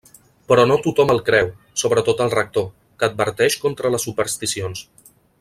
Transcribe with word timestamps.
Però 0.51 0.61
no 0.69 0.77
tothom 0.85 1.11
el 1.15 1.21
creu, 1.27 1.51
sobretot 1.81 2.23
el 2.25 2.33
rector, 2.37 2.65
que 3.03 3.07
adverteix 3.09 3.59
contra 3.67 3.93
les 3.97 4.09
supersticions. 4.11 4.83